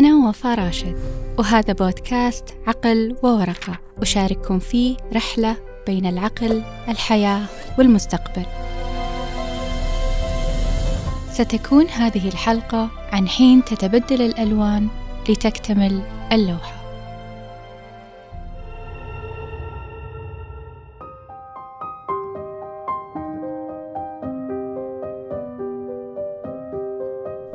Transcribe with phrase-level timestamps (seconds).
[0.00, 0.96] أنا وفاء راشد
[1.38, 5.56] وهذا بودكاست عقل وورقة أشارككم فيه رحلة
[5.86, 7.42] بين العقل، الحياة
[7.78, 8.46] والمستقبل.
[11.32, 14.88] ستكون هذه الحلقة عن حين تتبدل الألوان
[15.28, 16.80] لتكتمل اللوحة.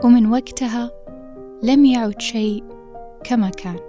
[0.04, 1.05] ومن وقتها
[1.66, 2.64] لم يعد شيء
[3.24, 3.80] كما كان.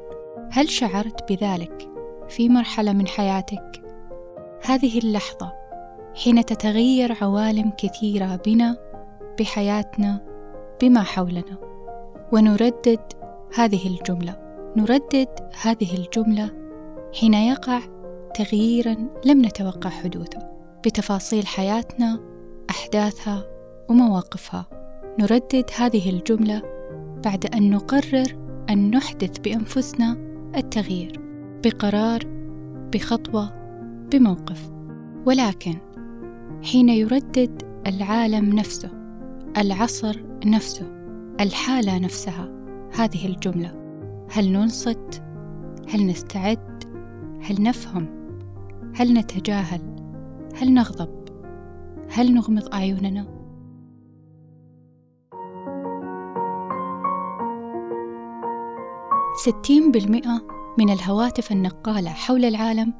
[0.50, 1.88] هل شعرت بذلك
[2.28, 3.82] في مرحلة من حياتك؟
[4.64, 5.52] هذه اللحظة
[6.14, 8.76] حين تتغير عوالم كثيرة بنا
[9.40, 10.24] بحياتنا
[10.82, 11.58] بما حولنا.
[12.32, 13.12] ونردد
[13.54, 14.36] هذه الجملة.
[14.76, 15.28] نردد
[15.62, 16.50] هذه الجملة
[17.20, 17.80] حين يقع
[18.34, 20.38] تغييرا لم نتوقع حدوثه
[20.86, 22.20] بتفاصيل حياتنا
[22.70, 23.44] أحداثها
[23.88, 24.66] ومواقفها.
[25.18, 26.75] نردد هذه الجملة
[27.26, 28.26] بعد أن نقرر
[28.70, 30.16] أن نحدث بأنفسنا
[30.56, 31.20] التغيير
[31.64, 32.20] بقرار
[32.94, 33.52] بخطوة
[34.12, 34.70] بموقف
[35.26, 35.74] ولكن
[36.62, 38.90] حين يردد العالم نفسه
[39.56, 40.86] العصر نفسه
[41.40, 42.48] الحالة نفسها
[42.94, 43.74] هذه الجملة
[44.30, 45.22] هل ننصت؟
[45.88, 46.84] هل نستعد؟
[47.40, 48.06] هل نفهم؟
[48.94, 49.80] هل نتجاهل؟
[50.54, 51.28] هل نغضب؟
[52.10, 53.35] هل نغمض أعيننا؟
[59.46, 59.50] 60%
[60.78, 62.94] من الهواتف النقالة حول العالم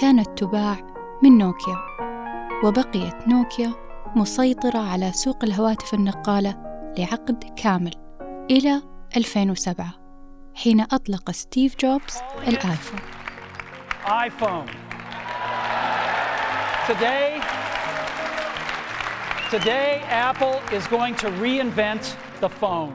[0.00, 0.76] كانت تباع
[1.22, 1.76] من نوكيا
[2.64, 3.72] وبقيت نوكيا
[4.16, 6.56] مسيطرة على سوق الهواتف النقالة
[6.98, 7.94] لعقد كامل
[8.50, 8.82] إلى
[9.16, 9.86] 2007
[10.54, 12.14] حين أطلق ستيف جوبز
[12.48, 13.00] الآيفون
[14.06, 14.66] آيفون
[16.88, 17.30] today,
[19.50, 22.92] today Apple is going to reinvent the phone.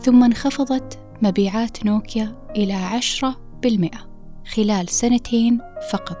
[0.00, 4.10] ثم انخفضت مبيعات نوكيا إلى عشرة بالمئة
[4.54, 6.18] خلال سنتين فقط.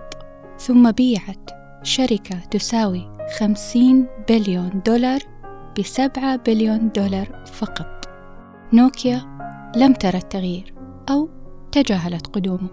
[0.58, 1.50] ثم بيعت
[1.82, 5.20] شركة تساوي خمسين بليون دولار
[5.78, 8.08] بسبعة بليون دولار فقط.
[8.72, 9.22] نوكيا
[9.76, 10.74] لم ترى التغيير
[11.10, 11.28] أو
[11.72, 12.68] تجاهلت قدومه.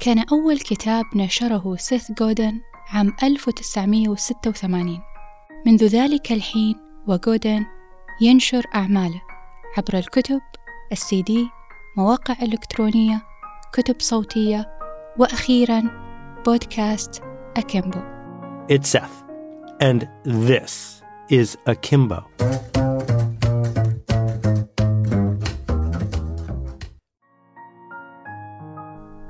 [0.00, 2.60] كان أول كتاب نشره سيث جودن
[2.92, 4.98] عام 1986
[5.66, 7.66] منذ ذلك الحين وجودن
[8.20, 9.22] ينشر أعماله
[9.78, 10.40] عبر الكتب،
[10.92, 11.48] السي دي،
[11.96, 13.22] مواقع إلكترونية،
[13.72, 14.78] كتب صوتية،
[15.18, 15.82] وأخيرا
[16.46, 17.22] بودكاست
[17.56, 17.98] أكيمبو.
[18.70, 19.24] It's Seth,
[19.80, 22.22] and this is Akimbo.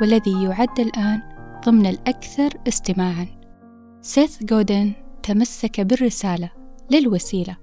[0.01, 1.23] والذي يعد الآن
[1.65, 3.27] ضمن الأكثر استماعًا.
[4.01, 6.51] سيث جودن تمسك بالرسالة
[6.91, 7.62] للوسيلة.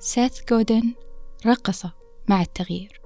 [0.00, 0.94] سيث جودن
[1.46, 1.86] رقص
[2.28, 3.00] مع التغيير.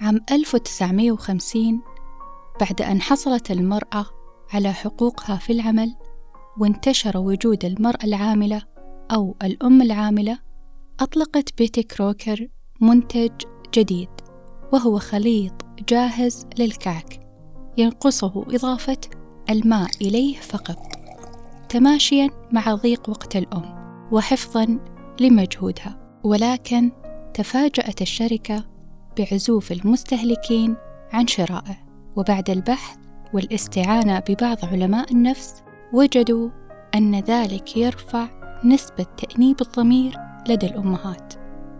[0.00, 1.80] عام 1950
[2.60, 4.06] بعد أن حصلت المرأة
[4.52, 5.96] على حقوقها في العمل
[6.58, 8.62] وانتشر وجود المرأة العاملة
[9.12, 10.38] أو الأم العاملة
[11.00, 12.48] أطلقت بيتي كروكر
[12.80, 13.32] منتج
[13.74, 14.10] جديد
[14.72, 15.52] وهو خليط
[15.88, 17.21] جاهز للكعك
[17.76, 18.98] ينقصه إضافة
[19.50, 20.78] الماء إليه فقط
[21.68, 24.78] تماشيا مع ضيق وقت الأم وحفظا
[25.20, 26.20] لمجهودها.
[26.24, 26.92] ولكن
[27.34, 28.64] تفاجأت الشركة
[29.18, 30.76] بعزوف المستهلكين
[31.12, 31.76] عن شرائه.
[32.16, 32.96] وبعد البحث
[33.34, 35.62] والاستعانة ببعض علماء النفس
[35.92, 36.50] وجدوا
[36.94, 38.28] أن ذلك يرفع
[38.64, 40.18] نسبة تأنيب الضمير
[40.48, 41.34] لدى الأمهات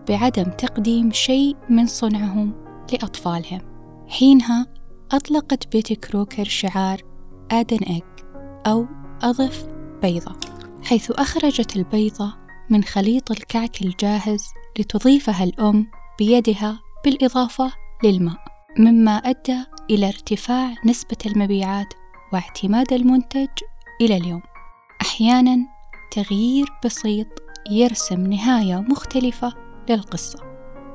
[0.08, 2.52] بعدم تقديم شيء من صنعهم
[2.92, 3.60] لأطفالهم.
[4.08, 4.66] حينها
[5.12, 7.02] أطلقت بيتي كروكر شعار
[7.50, 8.02] آدن إيج
[8.66, 8.86] أو
[9.22, 9.66] أضف
[10.02, 10.36] بيضة
[10.84, 12.34] حيث أخرجت البيضة
[12.70, 14.44] من خليط الكعك الجاهز
[14.78, 15.86] لتضيفها الأم
[16.18, 17.72] بيدها بالإضافة
[18.04, 18.44] للماء
[18.78, 21.94] مما أدى إلى ارتفاع نسبة المبيعات
[22.32, 23.48] واعتماد المنتج
[24.00, 24.42] إلى اليوم.
[25.02, 25.56] أحيانا
[26.10, 27.26] تغيير بسيط
[27.70, 29.52] يرسم نهاية مختلفة
[29.90, 30.38] للقصة.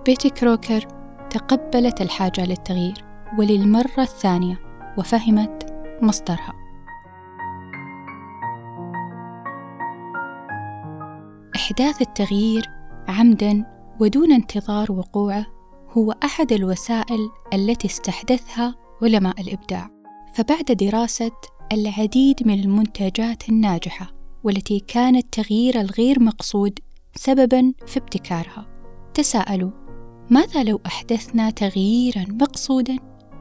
[0.05, 0.87] بيتي كروكر
[1.29, 3.06] تقبلت الحاجة للتغيير.
[3.37, 4.59] وللمرة الثانية
[4.97, 6.53] وفهمت مصدرها.
[11.55, 12.69] إحداث التغيير
[13.07, 13.65] عمدا
[13.99, 15.45] ودون انتظار وقوعه
[15.89, 19.89] هو أحد الوسائل التي استحدثها علماء الإبداع
[20.33, 21.31] فبعد دراسة
[21.73, 24.13] العديد من المنتجات الناجحة
[24.43, 26.79] والتي كان التغيير الغير مقصود
[27.15, 28.67] سببا في ابتكارها.
[29.13, 29.71] تساءلوا
[30.29, 32.97] ماذا لو أحدثنا تغييرا مقصودا؟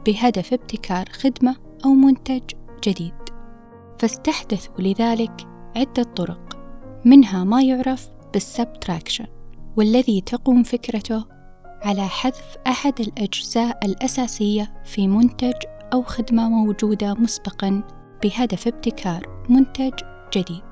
[0.07, 1.55] بهدف ابتكار خدمة
[1.85, 2.41] أو منتج
[2.83, 3.13] جديد.
[3.99, 6.57] فاستحدثوا لذلك عدة طرق.
[7.05, 9.25] منها ما يعرف بالسبتراكشن
[9.77, 11.25] والذي تقوم فكرته
[11.81, 15.53] على حذف أحد الأجزاء الأساسية في منتج
[15.93, 17.83] أو خدمة موجودة مسبقًا
[18.23, 19.93] بهدف ابتكار منتج
[20.33, 20.63] جديد،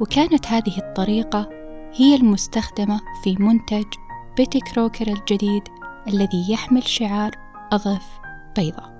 [0.00, 1.48] وكانت هذه الطريقة
[1.94, 3.86] هي المستخدمة في منتج
[4.36, 5.62] بيتي كروكر الجديد
[6.08, 7.30] الذي يحمل شعار
[7.72, 8.25] أضف
[8.56, 8.96] بيضة.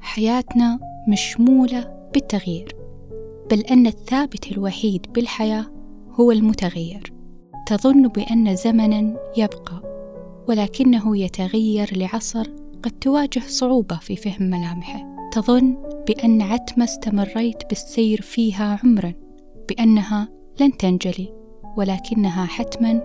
[0.00, 2.76] حياتنا مشمولة بالتغيير
[3.50, 5.66] بل أن الثابت الوحيد بالحياة
[6.10, 7.12] هو المتغير
[7.66, 9.82] تظن بأن زمنا يبقى
[10.48, 12.46] ولكنه يتغير لعصر
[12.82, 19.12] قد تواجه صعوبة في فهم ملامحه تظن بأن عتمة استمريت بالسير فيها عمرا
[19.68, 20.28] بأنها
[20.60, 21.32] لن تنجلي
[21.76, 23.02] ولكنها حتما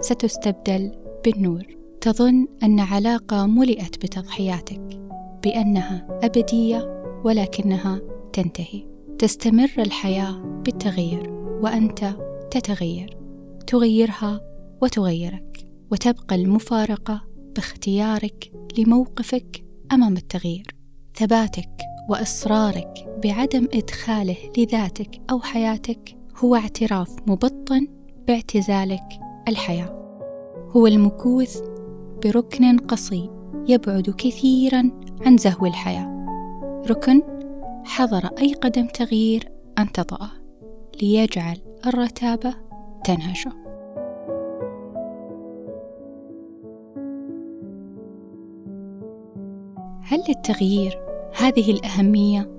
[0.00, 0.92] ستستبدل
[1.24, 1.64] بالنور.
[2.00, 5.00] تظن أن علاقة ملئت بتضحياتك
[5.44, 8.00] بأنها أبدية ولكنها
[8.32, 8.86] تنتهي.
[9.18, 11.30] تستمر الحياة بالتغيير
[11.62, 12.16] وأنت
[12.50, 13.18] تتغير.
[13.66, 14.40] تغيرها
[14.82, 17.22] وتغيرك وتبقى المفارقة
[17.56, 20.66] باختيارك لموقفك أمام التغيير.
[21.14, 27.88] ثباتك وإصرارك بعدم إدخاله لذاتك أو حياتك هو اعتراف مبطن
[28.28, 30.20] باعتزالك الحياة.
[30.76, 31.60] هو المكوث
[32.24, 33.30] بركن قصي
[33.68, 34.90] يبعد كثيرا
[35.26, 36.26] عن زهو الحياة.
[36.90, 37.22] ركن
[37.84, 40.30] حضر أي قدم تغيير أن تطأه
[41.02, 42.54] ليجعل الرتابة
[43.04, 43.52] تنهشه.
[50.02, 50.99] هل للتغيير
[51.36, 52.50] هذه الأهمية؟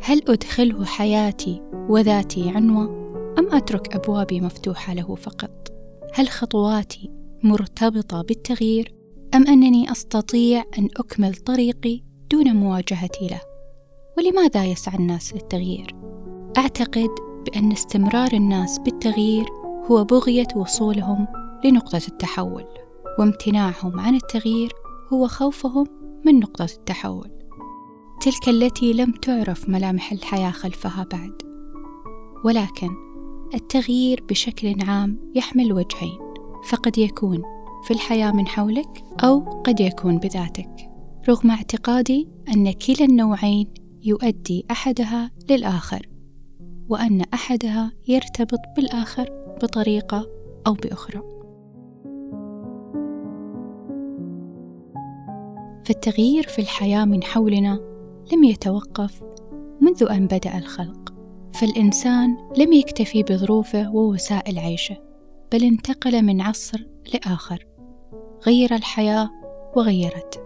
[0.00, 3.00] هل أدخله حياتي وذاتي عنوة؟
[3.38, 5.68] أم أترك أبوابي مفتوحة له فقط؟
[6.14, 7.10] هل خطواتي
[7.42, 8.94] مرتبطة بالتغيير؟
[9.34, 13.40] أم أنني أستطيع أن أكمل طريقي دون مواجهتي له؟
[14.18, 15.94] ولماذا يسعى الناس للتغيير؟
[16.58, 17.10] أعتقد
[17.46, 19.46] بأن استمرار الناس بالتغيير
[19.90, 21.26] هو بغية وصولهم
[21.64, 22.64] لنقطة التحول،
[23.18, 24.72] وامتناعهم عن التغيير
[25.12, 25.86] هو خوفهم
[26.26, 27.30] من نقطة التحول،
[28.20, 31.42] تلك التي لم تعرف ملامح الحياة خلفها بعد،
[32.44, 32.90] ولكن
[33.54, 36.18] التغيير بشكل عام يحمل وجهين،
[36.68, 37.42] فقد يكون
[37.84, 40.90] في الحياة من حولك أو قد يكون بذاتك،
[41.28, 46.08] رغم اعتقادي أن كلا النوعين يؤدي أحدها للآخر
[46.88, 49.30] وأن أحدها يرتبط بالآخر
[49.62, 50.26] بطريقة
[50.66, 51.22] أو بأخرى.
[55.84, 57.89] فالتغيير في الحياة من حولنا
[58.32, 59.22] لم يتوقف
[59.80, 61.14] منذ أن بدأ الخلق.
[61.52, 64.96] فالإنسان لم يكتفي بظروفه ووسائل عيشه
[65.52, 67.66] بل انتقل من عصر لآخر
[68.46, 69.30] غير الحياة
[69.76, 70.40] وغيرته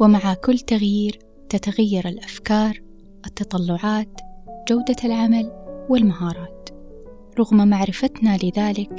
[0.00, 1.18] ومع كل تغيير
[1.48, 2.82] تتغير الأفكار
[3.26, 4.20] التطلعات
[4.68, 5.52] جودة العمل
[5.88, 6.68] والمهارات.
[7.38, 8.92] رغم معرفتنا لذلك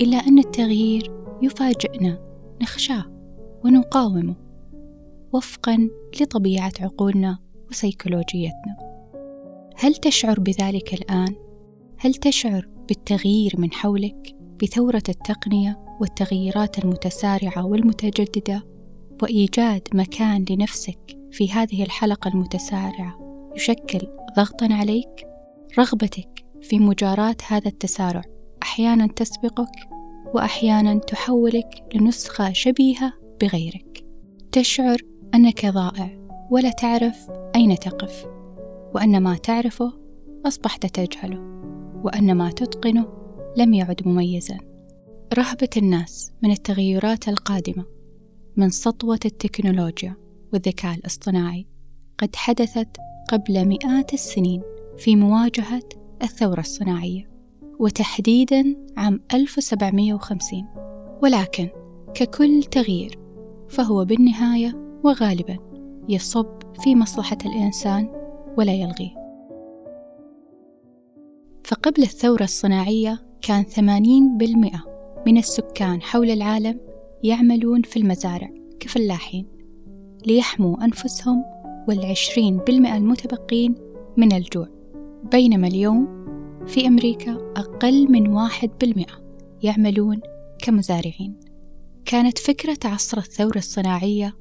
[0.00, 2.18] إلا أن التغيير يفاجئنا
[2.62, 3.04] نخشاه
[3.64, 4.34] ونقاومه.
[5.32, 5.88] وفقا
[6.20, 7.38] لطبيعة عقولنا
[7.70, 8.76] وسيكولوجيتنا.
[9.76, 11.34] هل تشعر بذلك الآن؟
[11.98, 18.66] هل تشعر بالتغيير من حولك بثورة التقنية والتغييرات المتسارعة والمتجددة
[19.22, 23.18] وإيجاد مكان لنفسك في هذه الحلقة المتسارعة
[23.56, 24.00] يشكل
[24.36, 25.26] ضغطا عليك؟
[25.78, 28.22] رغبتك في مجاراة هذا التسارع
[28.62, 29.88] أحيانا تسبقك
[30.34, 34.04] وأحيانا تحولك لنسخة شبيهة بغيرك.
[34.52, 34.98] تشعر
[35.34, 37.30] أنك ضائع ولا تعرف
[37.60, 38.26] أين تقف؟
[38.94, 39.92] وأن ما تعرفه
[40.46, 41.38] أصبحت تجهله
[42.04, 43.06] وأن ما تتقنه
[43.56, 44.58] لم يعد مميزا.
[45.34, 47.84] رهبة الناس من التغيرات القادمة
[48.56, 50.16] من سطوة التكنولوجيا
[50.52, 51.66] والذكاء الاصطناعي
[52.18, 52.96] قد حدثت
[53.30, 54.62] قبل مئات السنين
[54.98, 55.88] في مواجهة
[56.22, 57.30] الثورة الصناعية
[57.78, 60.66] وتحديدا عام 1750
[61.22, 61.68] ولكن
[62.14, 63.18] ككل تغيير
[63.68, 65.58] فهو بالنهاية وغالبا
[66.08, 68.08] يصب في مصلحة الإنسان
[68.58, 69.20] ولا يلغيه
[71.64, 76.80] فقبل الثورة الصناعية كان 80% من السكان حول العالم
[77.22, 79.46] يعملون في المزارع كفلاحين
[80.26, 81.44] ليحموا أنفسهم
[81.88, 83.74] والعشرين بالمئة المتبقين
[84.16, 84.68] من الجوع.
[85.32, 86.26] بينما اليوم
[86.66, 89.24] في أمريكا أقل من واحد بالمئة
[89.62, 90.20] يعملون
[90.62, 91.40] كمزارعين.
[92.04, 94.36] كانت فكرة عصر الثورة الصناعية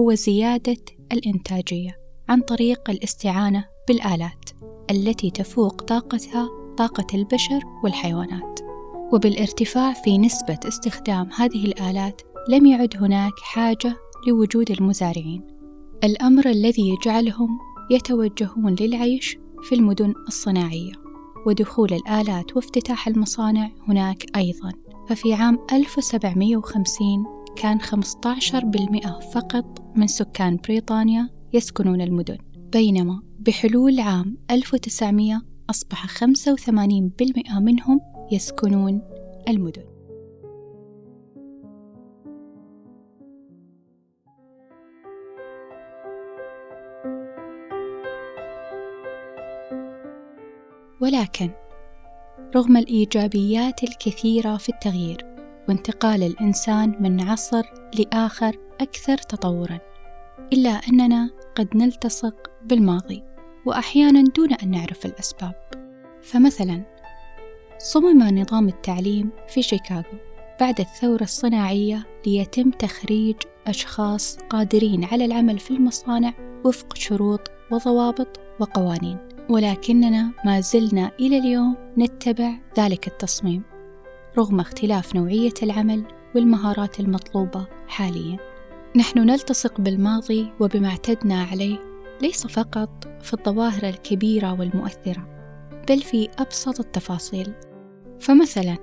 [0.00, 0.76] هو زيادة
[1.12, 4.50] الإنتاجية عن طريق الاستعانة بالآلات
[4.90, 8.60] التي تفوق طاقتها طاقة البشر والحيوانات.
[9.12, 13.96] وبالارتفاع في نسبة استخدام هذه الآلات لم يعد هناك حاجة
[14.28, 15.46] لوجود المزارعين.
[16.04, 17.58] الأمر الذي يجعلهم
[17.90, 20.92] يتوجهون للعيش في المدن الصناعية.
[21.46, 24.72] ودخول الآلات وافتتاح المصانع هناك أيضا.
[25.08, 32.38] ففي عام 1750 كان 15% فقط من سكان بريطانيا يسكنون المدن.
[32.72, 38.00] بينما بحلول عام 1900 أصبح 85% منهم
[38.32, 39.02] يسكنون
[39.48, 39.84] المدن.
[51.00, 51.50] ولكن
[52.56, 55.29] رغم الإيجابيات الكثيرة في التغيير
[55.70, 57.62] وانتقال الإنسان من عصر
[57.98, 59.78] لآخر أكثر تطورًا،
[60.52, 63.22] إلا أننا قد نلتصق بالماضي
[63.66, 65.54] وأحيانًا دون أن نعرف الأسباب.
[66.22, 66.82] فمثلًا
[67.78, 70.18] صمم نظام التعليم في شيكاغو
[70.60, 73.36] بعد الثورة الصناعية ليتم تخريج
[73.66, 76.32] أشخاص قادرين على العمل في المصانع
[76.64, 83.69] وفق شروط وضوابط وقوانين ولكننا ما زلنا إلى اليوم نتبع ذلك التصميم
[84.38, 88.36] رغم اختلاف نوعية العمل والمهارات المطلوبة حاليا.
[88.96, 91.78] نحن نلتصق بالماضي وبما اعتدنا عليه
[92.22, 95.26] ليس فقط في الظواهر الكبيرة والمؤثرة
[95.88, 97.52] بل في أبسط التفاصيل.
[98.20, 98.76] فمثلا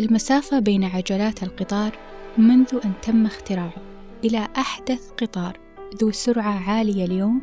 [0.00, 1.98] المسافة بين عجلات القطار
[2.38, 3.82] منذ أن تم اختراعه
[4.24, 5.58] إلى أحدث قطار
[6.00, 7.42] ذو سرعة عالية اليوم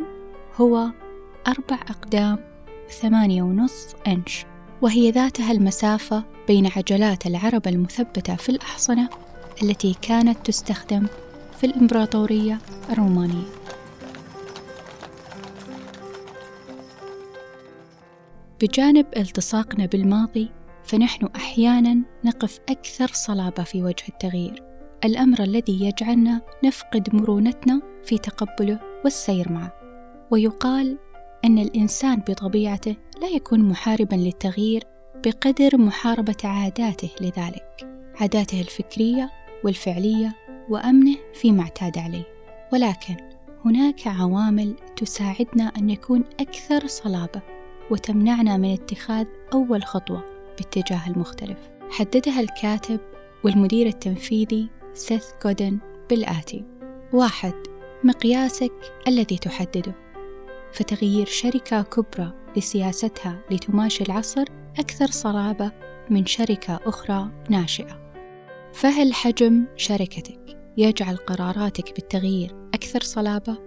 [0.56, 0.90] هو
[1.48, 2.40] أربع أقدام
[2.90, 4.46] ثمانية ونص إنش.
[4.82, 9.10] وهي ذاتها المسافة بين عجلات العربة المثبتة في الأحصنة
[9.64, 11.08] التي كانت تستخدم
[11.58, 12.58] في الإمبراطورية
[12.90, 13.46] الرومانية.
[18.62, 20.52] بجانب التصاقنا بالماضي
[20.84, 24.64] فنحن أحيانا نقف أكثر صلابة في وجه التغيير.
[25.06, 29.74] الأمر الذي يجعلنا نفقد مرونتنا في تقبله والسير معه.
[30.32, 30.98] ويقال
[31.46, 34.84] أن الإنسان بطبيعته لا يكون محاربا للتغيير
[35.26, 37.88] بقدر محاربة عاداته لذلك
[38.20, 39.30] عاداته الفكرية
[39.64, 40.36] والفعلية
[40.70, 42.24] وأمنه فيما اعتاد عليه.
[42.74, 43.16] ولكن
[43.66, 47.42] هناك عوامل تساعدنا أن نكون أكثر صلابة
[47.92, 50.24] وتمنعنا من اتخاذ أول خطوة
[50.58, 51.58] باتجاه المختلف.
[51.92, 53.00] حددها الكاتب
[53.44, 55.78] والمدير التنفيذي سيث جودن
[56.10, 56.66] بالآتي.
[57.14, 57.54] واحد
[58.04, 58.74] مقياسك
[59.08, 60.09] الذي تحدده.
[60.74, 64.46] فتغيير شركة كبرى لسياستها لتماشي العصر
[64.80, 65.72] أكثر صلابة
[66.10, 68.00] من شركة أخرى ناشئة
[68.74, 73.58] فهل حجم شركتك يجعل قراراتك بالتغيير أكثر صلابة؟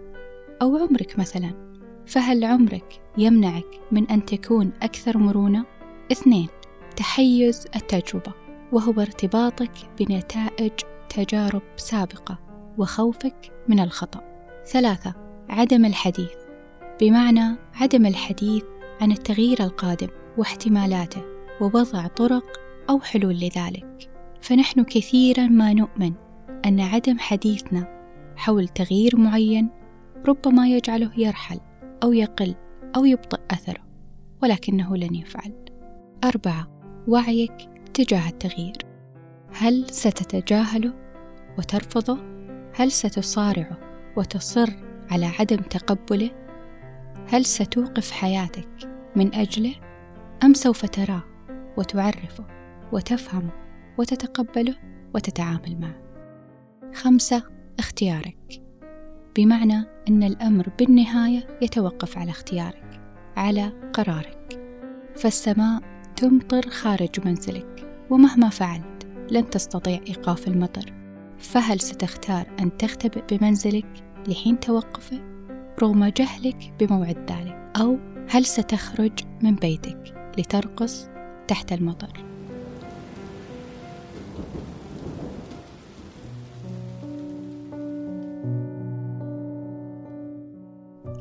[0.63, 1.73] أو عمرك مثلا
[2.07, 5.65] فهل عمرك يمنعك من أن تكون أكثر مرونة؟
[6.13, 6.49] اثنين
[6.97, 8.33] تحيز التجربة
[8.73, 10.73] وهو ارتباطك بنتائج
[11.09, 12.39] تجارب سابقة
[12.79, 14.21] وخوفك من الخطأ.
[14.67, 15.15] ثلاثة
[15.49, 16.42] عدم الحديث
[17.03, 18.63] بمعنى عدم الحديث
[19.01, 21.23] عن التغيير القادم واحتمالاته
[21.61, 22.45] ووضع طرق
[22.91, 24.11] أو حلول لذلك.
[24.41, 26.13] فنحن كثيرا ما نؤمن
[26.67, 28.03] أن عدم حديثنا
[28.37, 29.71] حول تغيير معين
[30.29, 31.61] ربما يجعله يرحل
[32.03, 32.55] أو يقل
[32.97, 33.85] أو يبطئ أثره
[34.43, 35.53] ولكنه لن يفعل.
[36.25, 36.69] أربعة
[37.09, 38.77] وعيك تجاه التغيير
[39.53, 40.93] هل ستتجاهله
[41.59, 42.19] وترفضه
[42.75, 43.79] هل ستصارعه
[44.17, 44.71] وتصر
[45.11, 46.42] على عدم تقبله
[47.29, 48.69] هل ستوقف حياتك
[49.17, 49.75] من أجله؟
[50.45, 51.23] أم سوف تراه
[51.77, 52.47] وتعرفه
[52.93, 53.53] وتفهمه
[53.99, 54.75] وتتقبله
[55.15, 56.03] وتتعامل معه؟
[56.95, 57.43] خمسة
[57.79, 58.63] اختيارك.
[59.37, 63.01] بمعنى أن الأمر بالنهاية يتوقف على اختيارك
[63.37, 64.61] على قرارك.
[65.17, 65.81] فالسماء
[66.17, 70.93] تمطر خارج منزلك ومهما فعلت لن تستطيع إيقاف المطر.
[71.39, 75.32] فهل ستختار أن تختبئ بمنزلك لحين توقفه؟
[75.83, 77.99] رغم جهلك بموعد ذلك أو
[78.29, 79.13] هل ستخرج
[79.43, 81.09] من بيتك لترقص
[81.49, 82.25] تحت المطر؟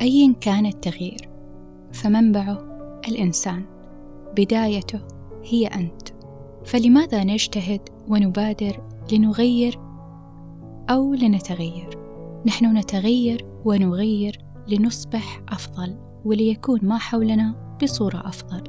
[0.02, 1.30] أيا كان التغيير
[1.94, 2.58] فمنبعه
[3.08, 3.64] الإنسان
[4.38, 5.00] بدايته
[5.44, 6.10] هي أنت.
[6.66, 8.82] فلماذا نجتهد ونبادر
[9.12, 9.80] لنغير
[10.90, 11.98] أو لنتغير؟
[12.46, 18.64] نحن نتغير ونغير لنصبح أفضل وليكون ما حولنا بصورة أفضل.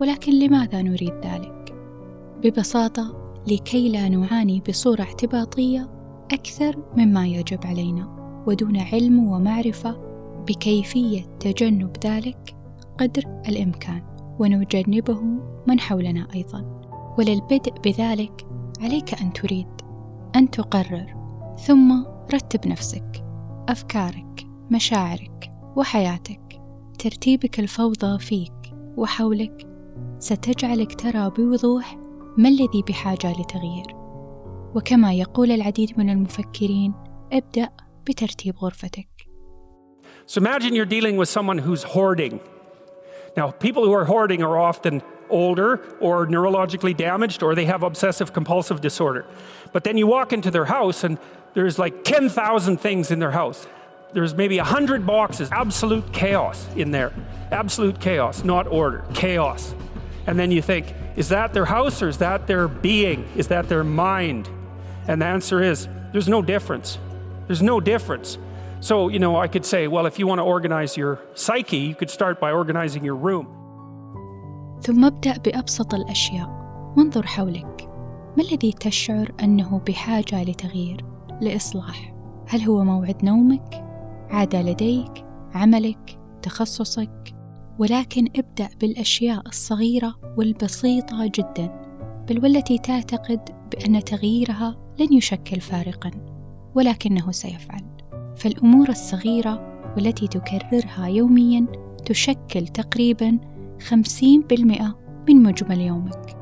[0.00, 1.74] ولكن لماذا نريد ذلك؟
[2.42, 5.90] ببساطة لكي لا نعاني بصورة اعتباطية
[6.32, 8.14] أكثر مما يجب علينا
[8.46, 9.96] ودون علم ومعرفة
[10.48, 12.56] بكيفية تجنب ذلك
[12.98, 14.02] قدر الإمكان
[14.38, 15.20] ونجنبه
[15.66, 16.80] من حولنا أيضا.
[17.18, 18.46] وللبدء بذلك
[18.80, 19.68] عليك أن تريد
[20.36, 21.23] أن تقرر
[21.58, 23.24] ثم رتب نفسك
[23.68, 26.60] أفكارك مشاعرك وحياتك
[26.98, 29.66] ترتيبك الفوضى فيك وحولك
[30.18, 31.96] ستجعلك ترى بوضوح
[32.38, 33.86] ما الذي بحاجة لتغيير
[34.74, 36.94] وكما يقول العديد من المفكرين
[37.32, 37.68] ابدأ
[38.08, 39.08] بترتيب غرفتك
[40.26, 42.40] So imagine you're dealing with someone who's hoarding.
[43.36, 48.32] Now, people who are hoarding are often older or neurologically damaged or they have obsessive
[48.32, 49.26] compulsive disorder.
[49.74, 51.18] But then you walk into their house and
[51.53, 53.67] there's like 10,000 things in their house.
[54.13, 57.13] There's maybe 100 boxes, absolute chaos in there.
[57.51, 59.75] Absolute chaos, not order, chaos.
[60.25, 63.27] And then you think, is that their house or is that their being?
[63.35, 64.49] Is that their mind?
[65.07, 66.97] And the answer is, there's no difference.
[67.47, 68.37] There's no difference.
[68.79, 71.95] So, you know, I could say, well, if you want to organize your psyche, you
[71.95, 73.55] could start by organizing your room.
[74.81, 76.49] ثم ابدأ بأبسط الأشياء
[76.97, 77.89] وانظر حولك
[78.37, 81.05] ما الذي تشعر أنه بحاجة لتغيير
[81.40, 82.14] لإصلاح.
[82.48, 83.84] هل هو موعد نومك؟
[84.30, 85.24] عادة لديك
[85.54, 87.34] عملك تخصصك.
[87.78, 91.84] ولكن ابدأ بالأشياء الصغيرة والبسيطة جدا
[92.28, 96.10] بل والتي تعتقد بأن تغييرها لن يشكل فارقا
[96.74, 97.84] ولكنه سيفعل.
[98.36, 101.66] فالأمور الصغيرة والتي تكررها يوميا
[102.06, 103.38] تشكل تقريبا
[103.88, 104.98] خمسين بالمئة
[105.28, 106.36] من مجمل يومك.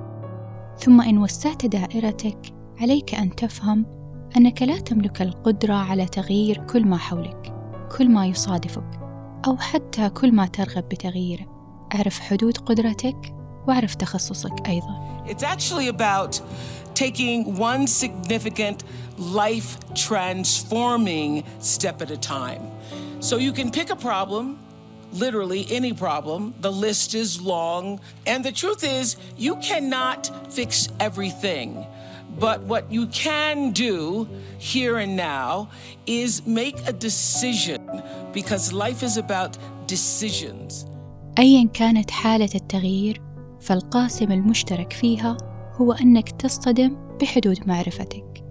[0.79, 2.39] ثم إن وسعت دائرتك
[2.81, 4.02] عليك أن تفهم
[4.37, 7.55] أنك لا تملك القدرة على تغيير كل ما حولك
[7.99, 9.01] كل ما يصادفك
[9.47, 11.47] أو حتى كل ما ترغب بتغييره
[11.95, 13.35] اعرف حدود قدرتك
[13.69, 16.41] واعرف تخصصك أيضا It's actually about
[16.95, 18.85] taking one significant
[19.19, 22.63] life transforming step at a time.
[23.21, 24.59] So you can pick a problem
[25.13, 26.55] literally any problem.
[26.61, 28.01] The list is long.
[28.27, 31.87] And the truth is, you cannot fix everything.
[32.41, 34.27] But what you can do
[34.59, 35.69] here and now
[36.07, 37.83] is make a decision
[38.33, 40.87] because life is about decisions.
[41.39, 43.23] أيا كانت حالة التغيير
[43.61, 45.37] فالقاسم المشترك فيها
[45.73, 48.45] هو أنك تصطدم بحدود معرفتك.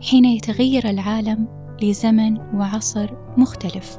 [0.00, 1.48] حين يتغير العالم
[1.82, 3.98] لزمن وعصر مختلف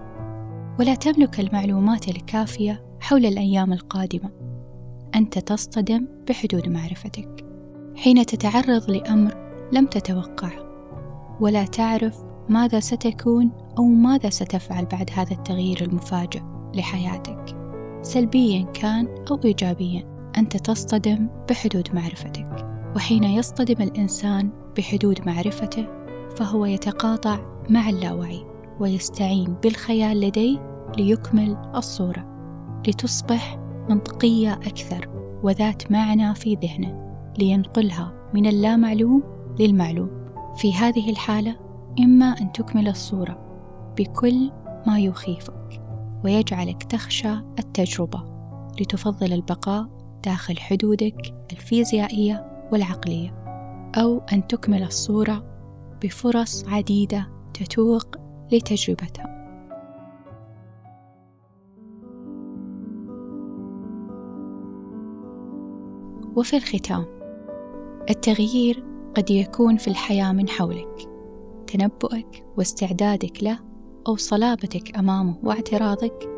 [0.80, 4.32] ولا تملك المعلومات الكافية حول الأيام القادمة
[5.16, 7.51] أنت تصطدم بحدود معرفتك
[8.02, 9.34] حين تتعرض لأمر
[9.72, 10.72] لم تتوقعه.
[11.40, 16.42] ولا تعرف ماذا ستكون أو ماذا ستفعل بعد هذا التغيير المفاجئ
[16.76, 17.56] لحياتك.
[18.02, 22.66] سلبيا كان أو إيجابيا أنت تصطدم بحدود معرفتك.
[22.96, 25.88] وحين يصطدم الإنسان بحدود معرفته
[26.38, 28.46] فهو يتقاطع مع اللاوعي
[28.80, 32.26] ويستعين بالخيال لديه ليكمل الصورة
[32.88, 33.60] لتصبح
[33.90, 35.10] منطقية أكثر
[35.44, 37.11] وذات معنى في ذهنه.
[37.40, 39.24] لينقلها من اللامعلوم
[39.60, 40.22] للمعلوم.
[40.56, 41.56] في هذه الحالة
[42.00, 43.38] إما أن تكمل الصورة
[43.98, 44.52] بكل
[44.88, 45.82] ما يخيفك
[46.24, 48.24] ويجعلك تخشى التجربة
[48.82, 49.88] لتفضل البقاء
[50.26, 53.30] داخل حدودك الفيزيائية والعقلية
[53.96, 55.44] أو أن تكمل الصورة
[56.04, 58.16] بفرص عديدة تتوق
[58.52, 59.32] لتجربتها.
[66.36, 67.21] وفي الختام
[68.10, 68.84] التغيير
[69.16, 71.10] قد يكون في الحياة من حولك
[71.68, 73.60] تنبؤك واستعدادك له
[74.08, 76.30] أو صلابتك أمامه واعتراضك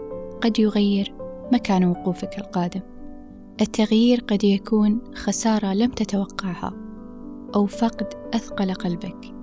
[0.42, 1.16] قد يغير
[1.54, 2.82] مكان وقوفك القادم.
[3.62, 6.74] التغيير قد يكون خسارة لم تتوقعها
[7.56, 9.34] أو فقد أثقل قلبك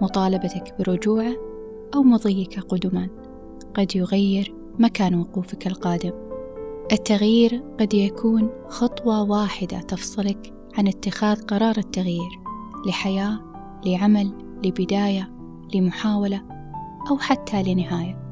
[0.00, 1.34] مطالبتك برجوعه
[1.94, 3.08] أو مضيك قدما
[3.74, 6.12] قد يغير مكان وقوفك القادم.
[6.92, 12.40] التغيير قد يكون خطوة واحدة تفصلك عن اتخاذ قرار التغيير
[12.86, 13.38] لحياة
[13.86, 14.32] لعمل
[14.64, 15.32] لبداية
[15.74, 16.42] لمحاولة
[17.10, 18.22] أو حتى لنهاية.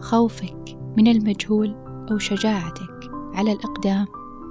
[0.00, 1.74] خوفك من المجهول
[2.10, 4.06] أو شجاعتك على الإقدام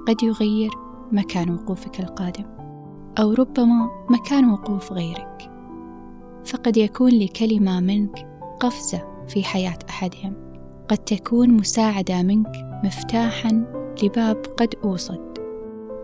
[0.08, 0.70] قد يغير
[1.12, 2.44] مكان وقوفك القادم
[3.18, 5.50] أو ربما مكان وقوف غيرك.
[6.44, 8.28] فقد يكون لكلمة منك
[8.60, 10.34] قفزة في حياة أحدهم.
[10.88, 13.64] قد تكون مساعدة منك مفتاحا
[14.02, 15.33] لباب قد أوصد.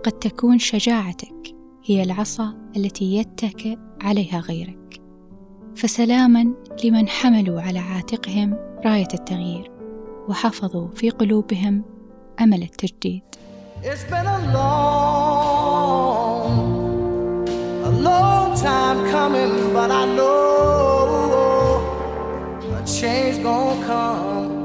[0.04, 5.00] قد تكون شجاعتك هي العصا التي يتكئ عليها غيرك
[5.76, 9.70] فسلاما لمن حملوا على عاتقهم راية التغيير
[10.28, 11.82] وحفظوا في قلوبهم
[12.40, 13.22] أمل التجديد
[13.82, 15.48] It's been a long,
[17.84, 21.80] a long time coming, but I know
[22.76, 24.59] a change gonna come.